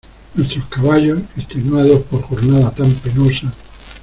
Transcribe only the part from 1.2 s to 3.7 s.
extenuados por jornada tan penosa